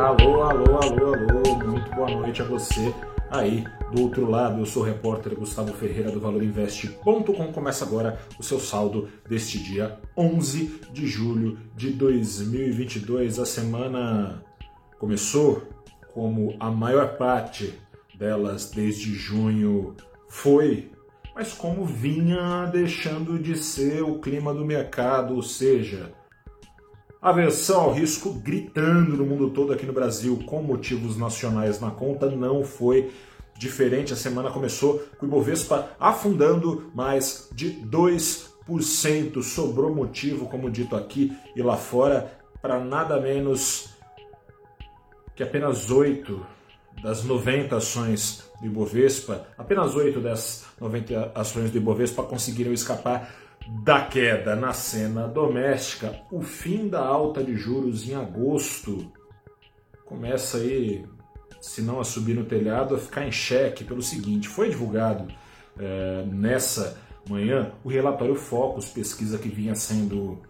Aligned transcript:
Alô, 0.00 0.42
alô, 0.44 0.78
alô, 0.78 1.14
alô, 1.14 1.66
muito 1.66 1.90
boa 1.94 2.10
noite 2.10 2.40
a 2.40 2.44
você 2.46 2.94
aí 3.30 3.64
do 3.92 4.00
outro 4.00 4.30
lado. 4.30 4.58
Eu 4.58 4.64
sou 4.64 4.82
o 4.82 4.86
repórter 4.86 5.34
Gustavo 5.34 5.74
Ferreira 5.74 6.10
do 6.10 6.18
ValorInvest.com. 6.18 7.52
Começa 7.52 7.84
agora 7.84 8.18
o 8.38 8.42
seu 8.42 8.58
saldo 8.58 9.10
deste 9.28 9.58
dia 9.58 10.00
11 10.16 10.80
de 10.90 11.06
julho 11.06 11.58
de 11.76 11.90
2022. 11.90 13.38
A 13.38 13.44
semana 13.44 14.42
começou 14.98 15.64
como 16.14 16.56
a 16.58 16.70
maior 16.70 17.18
parte 17.18 17.78
delas 18.18 18.70
desde 18.70 19.12
junho 19.12 19.94
foi, 20.30 20.90
mas 21.34 21.52
como 21.52 21.84
vinha 21.84 22.64
deixando 22.72 23.38
de 23.38 23.54
ser 23.54 24.02
o 24.02 24.18
clima 24.18 24.54
do 24.54 24.64
mercado, 24.64 25.34
ou 25.34 25.42
seja, 25.42 26.10
Aversão 27.22 27.82
ao 27.82 27.92
risco 27.92 28.32
gritando 28.32 29.14
no 29.14 29.26
mundo 29.26 29.50
todo 29.50 29.74
aqui 29.74 29.84
no 29.84 29.92
Brasil, 29.92 30.42
com 30.46 30.62
motivos 30.62 31.18
nacionais 31.18 31.78
na 31.78 31.90
conta, 31.90 32.30
não 32.30 32.64
foi 32.64 33.12
diferente. 33.58 34.14
A 34.14 34.16
semana 34.16 34.50
começou 34.50 35.00
com 35.18 35.26
o 35.26 35.28
Ibovespa 35.28 35.90
afundando 36.00 36.90
mais 36.94 37.50
de 37.52 37.72
2%. 37.84 39.42
Sobrou 39.42 39.94
motivo, 39.94 40.46
como 40.48 40.70
dito 40.70 40.96
aqui 40.96 41.36
e 41.54 41.62
lá 41.62 41.76
fora, 41.76 42.40
para 42.62 42.80
nada 42.80 43.20
menos 43.20 43.90
que 45.36 45.42
apenas 45.42 45.90
8 45.90 46.46
das 47.02 47.22
90 47.22 47.76
ações 47.76 48.50
do 48.62 48.66
Ibovespa, 48.66 49.46
apenas 49.58 49.94
8 49.94 50.20
das 50.20 50.64
90 50.80 51.32
ações 51.34 51.70
do 51.70 51.76
Ibovespa 51.76 52.22
conseguiram 52.22 52.72
escapar 52.72 53.30
da 53.70 54.04
queda 54.04 54.56
na 54.56 54.72
cena 54.72 55.28
doméstica, 55.28 56.20
o 56.30 56.42
fim 56.42 56.88
da 56.88 57.00
alta 57.00 57.42
de 57.42 57.54
juros 57.56 58.08
em 58.08 58.14
agosto 58.14 59.12
começa 60.04 60.58
aí, 60.58 61.06
se 61.60 61.80
não 61.80 62.00
a 62.00 62.04
subir 62.04 62.34
no 62.34 62.44
telhado, 62.44 62.96
a 62.96 62.98
ficar 62.98 63.24
em 63.24 63.30
xeque 63.30 63.84
pelo 63.84 64.02
seguinte: 64.02 64.48
foi 64.48 64.70
divulgado 64.70 65.32
é, 65.78 66.24
nessa 66.26 66.98
manhã 67.28 67.72
o 67.84 67.88
relatório 67.88 68.34
Focus, 68.34 68.86
pesquisa 68.86 69.38
que 69.38 69.48
vinha 69.48 69.76
sendo 69.76 70.42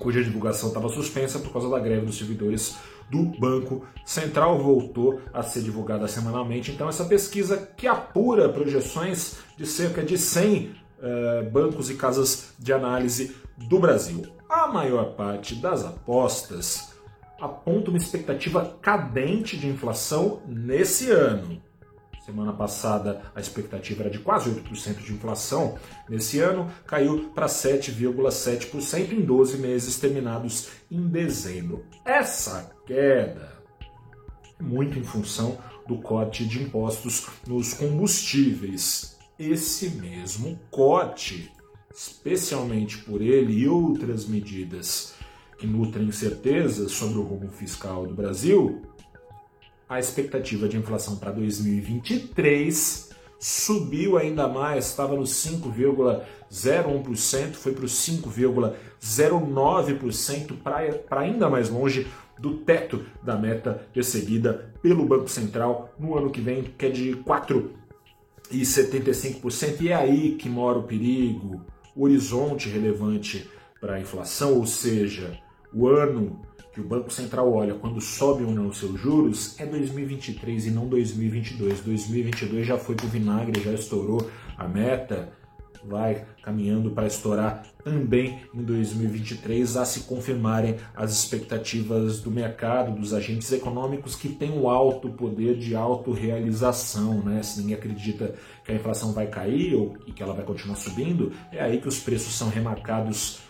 cuja 0.00 0.24
divulgação 0.24 0.70
estava 0.70 0.88
suspensa 0.88 1.38
por 1.38 1.52
causa 1.52 1.68
da 1.68 1.78
greve 1.78 2.06
dos 2.06 2.18
servidores 2.18 2.76
do 3.10 3.24
Banco 3.38 3.84
Central 4.04 4.58
voltou 4.58 5.20
a 5.32 5.42
ser 5.42 5.62
divulgada 5.62 6.08
semanalmente. 6.08 6.70
Então, 6.70 6.88
essa 6.88 7.04
pesquisa 7.04 7.56
que 7.76 7.86
apura 7.86 8.48
projeções 8.48 9.36
de 9.56 9.66
cerca 9.66 10.02
de 10.02 10.16
100 10.16 10.74
eh, 11.02 11.42
bancos 11.50 11.90
e 11.90 11.94
casas 11.94 12.52
de 12.58 12.72
análise 12.72 13.34
do 13.56 13.78
Brasil. 13.78 14.26
A 14.48 14.66
maior 14.66 15.14
parte 15.14 15.54
das 15.54 15.84
apostas 15.84 16.90
aponta 17.40 17.90
uma 17.90 17.96
expectativa 17.96 18.76
cadente 18.82 19.56
de 19.56 19.66
inflação 19.66 20.42
nesse 20.46 21.10
ano. 21.10 21.62
Semana 22.24 22.52
passada 22.52 23.22
a 23.34 23.40
expectativa 23.40 24.02
era 24.02 24.10
de 24.10 24.18
quase 24.18 24.50
8% 24.50 25.02
de 25.02 25.12
inflação. 25.12 25.78
Nesse 26.08 26.38
ano 26.38 26.70
caiu 26.86 27.30
para 27.34 27.46
7,7% 27.46 29.12
em 29.12 29.22
12 29.22 29.56
meses 29.56 29.98
terminados 29.98 30.68
em 30.90 31.08
dezembro. 31.08 31.84
Essa 32.04 32.70
queda 32.86 33.52
é 34.58 34.62
muito 34.62 34.98
em 34.98 35.02
função 35.02 35.58
do 35.88 35.96
corte 35.96 36.44
de 36.44 36.62
impostos 36.62 37.26
nos 37.46 37.72
combustíveis 37.74 39.18
esse 39.40 39.90
mesmo 39.90 40.58
corte, 40.70 41.52
especialmente 41.94 42.98
por 42.98 43.22
ele 43.22 43.54
e 43.54 43.66
outras 43.66 44.26
medidas 44.26 45.14
que 45.56 45.66
nutrem 45.66 46.08
incertezas 46.08 46.92
sobre 46.92 47.16
o 47.18 47.22
rumo 47.22 47.48
fiscal 47.48 48.06
do 48.06 48.14
Brasil, 48.14 48.82
a 49.88 49.98
expectativa 49.98 50.68
de 50.68 50.76
inflação 50.76 51.16
para 51.16 51.32
2023 51.32 53.08
subiu 53.38 54.18
ainda 54.18 54.46
mais, 54.46 54.88
estava 54.88 55.16
no 55.16 55.22
5,01%, 55.22 57.54
foi 57.54 57.72
para 57.72 57.86
o 57.86 57.88
5,09%, 57.88 60.58
para 61.08 61.20
ainda 61.20 61.48
mais 61.48 61.70
longe 61.70 62.06
do 62.38 62.58
teto 62.58 63.06
da 63.22 63.36
meta 63.36 63.88
perseguida 63.92 64.70
pelo 64.82 65.06
Banco 65.06 65.28
Central 65.28 65.94
no 65.98 66.14
ano 66.16 66.30
que 66.30 66.42
vem, 66.42 66.62
que 66.62 66.86
é 66.86 66.90
de 66.90 67.16
4 67.16 67.80
e 68.50 68.62
75%, 68.62 69.80
e 69.80 69.88
é 69.88 69.94
aí 69.94 70.34
que 70.36 70.48
mora 70.48 70.78
o 70.78 70.82
perigo, 70.84 71.64
o 71.94 72.04
horizonte 72.04 72.68
relevante 72.68 73.48
para 73.80 73.94
a 73.94 74.00
inflação, 74.00 74.54
ou 74.54 74.66
seja, 74.66 75.38
o 75.72 75.86
ano 75.86 76.40
que 76.72 76.80
o 76.80 76.84
Banco 76.84 77.12
Central 77.12 77.52
olha 77.52 77.74
quando 77.74 78.00
sobe 78.00 78.44
ou 78.44 78.50
não 78.50 78.68
os 78.68 78.78
seus 78.78 79.00
juros 79.00 79.58
é 79.58 79.66
2023 79.66 80.66
e 80.66 80.70
não 80.70 80.86
2022. 80.86 81.80
2022 81.80 82.66
já 82.66 82.78
foi 82.78 82.94
o 82.94 83.08
vinagre, 83.08 83.60
já 83.60 83.72
estourou 83.72 84.30
a 84.56 84.68
meta, 84.68 85.32
vai 85.84 86.24
caminhando 86.42 86.90
para 86.90 87.06
estourar 87.06 87.62
também 87.82 88.40
em 88.54 88.62
2023, 88.62 89.76
a 89.76 89.84
se 89.84 90.00
confirmarem 90.00 90.76
as 90.94 91.12
expectativas 91.12 92.20
do 92.20 92.30
mercado, 92.30 92.98
dos 92.98 93.14
agentes 93.14 93.50
econômicos 93.52 94.14
que 94.14 94.28
têm 94.28 94.58
o 94.58 94.68
alto 94.68 95.08
poder 95.10 95.56
de 95.56 95.74
autorrealização. 95.74 97.22
Né? 97.22 97.42
Se 97.42 97.60
ninguém 97.60 97.76
acredita 97.76 98.34
que 98.64 98.72
a 98.72 98.74
inflação 98.74 99.12
vai 99.12 99.26
cair 99.26 99.74
ou, 99.74 99.94
que 100.14 100.22
ela 100.22 100.34
vai 100.34 100.44
continuar 100.44 100.76
subindo, 100.76 101.32
é 101.50 101.60
aí 101.62 101.80
que 101.80 101.88
os 101.88 102.00
preços 102.00 102.34
são 102.34 102.48
remarcados 102.48 103.40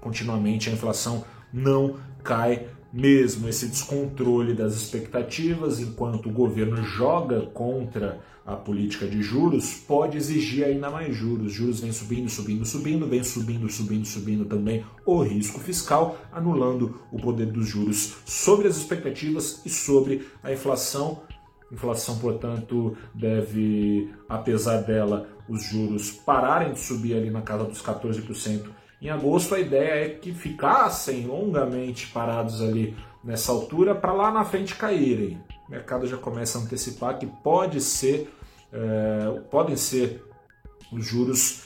continuamente, 0.00 0.70
a 0.70 0.72
inflação 0.72 1.24
não 1.52 1.96
cai 2.22 2.68
mesmo 2.92 3.48
esse 3.48 3.66
descontrole 3.66 4.54
das 4.54 4.74
expectativas, 4.74 5.80
enquanto 5.80 6.28
o 6.28 6.32
governo 6.32 6.82
joga 6.82 7.42
contra 7.46 8.20
a 8.44 8.56
política 8.56 9.06
de 9.06 9.22
juros, 9.22 9.74
pode 9.86 10.16
exigir 10.16 10.64
ainda 10.64 10.90
mais 10.90 11.14
juros. 11.14 11.52
Juros 11.52 11.80
vem 11.80 11.92
subindo, 11.92 12.28
subindo, 12.28 12.64
subindo, 12.66 13.06
vem 13.06 13.22
subindo, 13.22 13.70
subindo, 13.70 14.04
subindo 14.06 14.44
também 14.44 14.84
o 15.06 15.22
risco 15.22 15.60
fiscal, 15.60 16.18
anulando 16.32 17.00
o 17.12 17.18
poder 17.18 17.46
dos 17.46 17.68
juros 17.68 18.16
sobre 18.24 18.66
as 18.66 18.76
expectativas 18.76 19.62
e 19.64 19.68
sobre 19.68 20.26
a 20.42 20.52
inflação. 20.52 21.22
Inflação, 21.70 22.18
portanto, 22.18 22.96
deve, 23.14 24.12
apesar 24.28 24.78
dela, 24.78 25.28
os 25.48 25.62
juros 25.62 26.10
pararem 26.10 26.72
de 26.72 26.80
subir 26.80 27.14
ali 27.14 27.30
na 27.30 27.42
casa 27.42 27.64
dos 27.64 27.80
14% 27.80 28.68
em 29.00 29.08
agosto, 29.08 29.54
a 29.54 29.60
ideia 29.60 30.04
é 30.04 30.08
que 30.10 30.32
ficassem 30.32 31.26
longamente 31.26 32.08
parados 32.08 32.60
ali 32.60 32.94
nessa 33.24 33.50
altura 33.50 33.94
para 33.94 34.12
lá 34.12 34.30
na 34.30 34.44
frente 34.44 34.74
caírem. 34.74 35.40
O 35.66 35.70
mercado 35.70 36.06
já 36.06 36.18
começa 36.18 36.58
a 36.58 36.62
antecipar 36.62 37.18
que 37.18 37.26
pode 37.26 37.80
ser, 37.80 38.30
é, 38.72 39.40
podem 39.50 39.76
ser 39.76 40.22
os 40.92 41.06
juros 41.06 41.64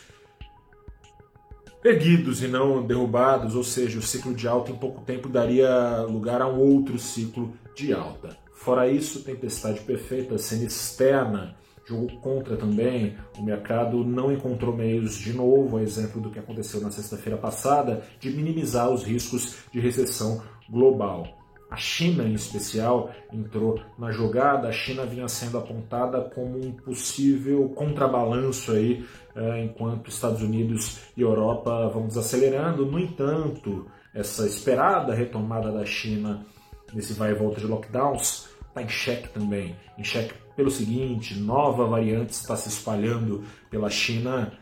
erguidos 1.85 2.43
e 2.43 2.49
não 2.49 2.87
derrubados, 2.87 3.57
ou 3.57 3.65
seja, 3.65 3.99
o 3.99 4.03
ciclo 4.03 4.33
de 4.33 4.47
alta 4.47 4.71
em 4.71 4.77
pouco 4.77 5.03
tempo 5.03 5.29
daria 5.29 6.03
lugar 6.03 6.41
a 6.41 6.47
um 6.47 6.59
outro 6.59 6.99
ciclo 6.99 7.53
de 7.75 7.93
alta. 7.93 8.39
Fora 8.55 8.89
isso, 8.89 9.25
tempestade 9.25 9.81
perfeita, 9.81 10.39
cena 10.39 10.65
externa 10.65 11.57
jogou 11.87 12.09
contra 12.21 12.57
também. 12.57 13.17
O 13.39 13.43
mercado 13.43 14.05
não 14.05 14.33
encontrou 14.33 14.75
meios, 14.75 15.17
de 15.17 15.33
novo, 15.33 15.77
a 15.77 15.83
exemplo 15.83 16.21
do 16.21 16.31
que 16.31 16.39
aconteceu 16.39 16.81
na 16.81 16.91
sexta-feira 16.91 17.39
passada, 17.39 18.03
de 18.19 18.31
minimizar 18.31 18.91
os 18.91 19.05
riscos 19.05 19.57
de 19.73 19.81
recessão 19.81 20.43
global. 20.69 21.27
A 21.71 21.77
China, 21.77 22.23
em 22.23 22.35
especial, 22.35 23.11
entrou 23.33 23.81
na 23.99 24.13
jogada. 24.13 24.69
A 24.69 24.73
China 24.73 25.05
vinha 25.05 25.27
sendo 25.27 25.59
apontada 25.59 26.21
como 26.21 26.65
um 26.65 26.71
possível 26.71 27.69
contrabalanço 27.71 28.71
aí, 28.71 29.05
eh, 29.35 29.65
enquanto 29.65 30.09
Estados 30.09 30.41
Unidos 30.41 31.01
e 31.17 31.23
Europa 31.23 31.89
vão 31.89 32.07
desacelerando. 32.07 32.87
No 32.87 32.99
entanto, 32.99 33.87
essa 34.15 34.47
esperada 34.47 35.13
retomada 35.13 35.73
da 35.73 35.85
China 35.85 36.47
nesse 36.93 37.13
vai 37.15 37.33
e 37.33 37.35
volta 37.35 37.61
de 37.61 37.67
lockdowns 37.67 38.54
está 38.75 38.83
em 38.83 38.89
xeque 38.89 39.29
também. 39.29 39.77
Em 39.97 40.03
xeque 40.03 40.35
pelo 40.57 40.71
seguinte: 40.71 41.39
nova 41.39 41.87
variante 41.87 42.31
está 42.31 42.57
se 42.57 42.69
espalhando 42.69 43.45
pela 43.71 43.89
China. 43.89 44.53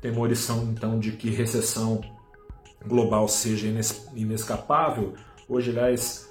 Temores 0.00 0.38
são 0.38 0.62
então 0.64 0.98
de 0.98 1.12
que 1.12 1.28
recessão 1.28 2.00
global 2.86 3.28
seja 3.28 3.68
inescapável. 4.14 5.14
Hoje, 5.48 5.70
aliás, 5.70 6.30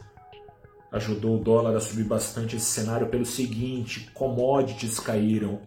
ajudou 0.91 1.35
o 1.39 1.43
dólar 1.43 1.75
a 1.75 1.79
subir 1.79 2.05
bastante 2.05 2.55
esse 2.55 2.65
cenário 2.65 3.07
pelo 3.07 3.25
seguinte: 3.25 4.09
commodities 4.13 4.99
caíram. 4.99 5.61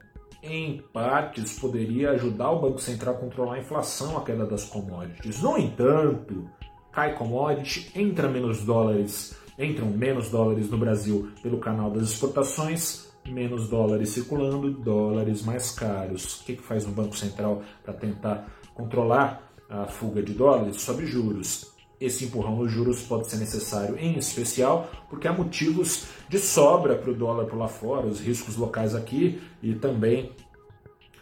Em 0.45 0.83
partes, 0.93 1.57
poderia 1.57 2.11
ajudar 2.11 2.51
o 2.51 2.61
Banco 2.61 2.81
Central 2.81 3.15
a 3.15 3.19
controlar 3.19 3.55
a 3.55 3.59
inflação, 3.61 4.19
a 4.19 4.25
queda 4.25 4.45
das 4.45 4.65
commodities. 4.65 5.41
No 5.41 5.57
entanto, 5.57 6.51
cai 6.91 7.15
commodity, 7.15 7.93
entra 7.95 8.29
menos 8.29 8.65
dólares 8.65 9.41
entram 9.65 9.87
menos 9.89 10.31
dólares 10.31 10.69
no 10.71 10.79
Brasil 10.79 11.29
pelo 11.43 11.59
canal 11.59 11.91
das 11.91 12.05
exportações, 12.11 13.13
menos 13.29 13.69
dólares 13.69 14.11
circulando, 14.11 14.71
dólares 14.71 15.43
mais 15.43 15.71
caros. 15.71 16.41
O 16.41 16.45
que, 16.45 16.57
que 16.57 16.63
faz 16.63 16.87
o 16.87 16.91
Banco 16.91 17.17
Central 17.17 17.63
para 17.85 17.95
tentar 17.95 18.49
controlar 18.75 19.53
a 19.69 19.87
fuga 19.87 20.23
de 20.23 20.33
dólares? 20.33 20.81
Sobe 20.81 21.07
juros. 21.07 21.73
esse 22.01 22.25
empurrão 22.25 22.57
nos 22.57 22.73
juros 22.73 23.03
pode 23.03 23.29
ser 23.31 23.37
necessário, 23.37 23.97
em 23.97 24.19
especial 24.19 24.91
porque 25.09 25.29
há 25.29 25.33
motivos 25.33 26.07
de 26.29 26.39
sobra 26.39 26.97
para 26.97 27.13
o 27.13 27.15
dólar 27.15 27.47
por 27.47 27.57
lá 27.57 27.69
fora, 27.69 28.07
os 28.07 28.19
riscos 28.19 28.57
locais 28.57 28.95
aqui 28.95 29.41
e 29.63 29.75
também 29.75 30.33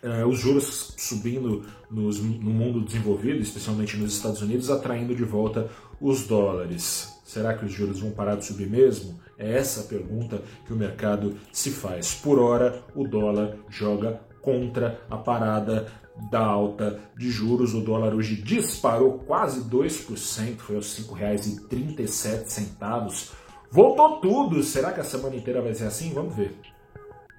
uh, 0.02 0.26
os 0.26 0.38
juros 0.38 0.94
subindo 0.96 1.64
nos, 1.90 2.20
no 2.20 2.50
mundo 2.50 2.80
desenvolvido, 2.80 3.40
especialmente 3.40 3.96
nos 3.96 4.14
Estados 4.14 4.42
Unidos, 4.42 4.70
atraindo 4.70 5.14
de 5.14 5.24
volta 5.24 5.68
os 6.00 6.26
dólares. 6.26 7.20
Será 7.24 7.54
que 7.54 7.64
os 7.64 7.72
juros 7.72 8.00
vão 8.00 8.10
parar 8.10 8.36
de 8.36 8.44
subir 8.44 8.68
mesmo? 8.68 9.20
É 9.38 9.56
essa 9.56 9.82
a 9.82 9.84
pergunta 9.84 10.42
que 10.66 10.72
o 10.72 10.76
mercado 10.76 11.36
se 11.52 11.70
faz. 11.70 12.14
Por 12.14 12.38
hora, 12.38 12.84
o 12.94 13.06
dólar 13.06 13.56
joga 13.68 14.20
contra 14.42 15.00
a 15.08 15.16
parada 15.16 15.86
da 16.30 16.40
alta 16.40 17.00
de 17.16 17.30
juros. 17.30 17.74
O 17.74 17.80
dólar 17.80 18.14
hoje 18.14 18.36
disparou 18.36 19.20
quase 19.20 19.62
2%, 19.62 20.58
foi 20.58 20.76
aos 20.76 20.98
R$ 20.98 21.04
5,37. 21.04 23.30
Voltou 23.70 24.20
tudo! 24.20 24.62
Será 24.62 24.92
que 24.92 25.00
a 25.00 25.04
semana 25.04 25.36
inteira 25.36 25.62
vai 25.62 25.74
ser 25.74 25.84
assim? 25.84 26.12
Vamos 26.12 26.34
ver. 26.34 26.54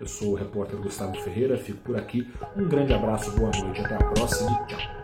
Eu 0.02 0.08
sou 0.08 0.32
o 0.32 0.36
repórter 0.36 0.80
Gustavo 0.80 1.14
Ferreira, 1.22 1.56
fico 1.60 1.78
por 1.84 1.96
aqui. 1.96 2.28
Um 2.58 2.68
grande 2.68 2.92
abraço, 2.92 3.30
boa 3.38 3.52
noite, 3.56 3.82
até 3.82 3.94
a 3.94 4.00
próxima 4.00 4.50
e 4.64 4.68
tchau. 4.68 5.01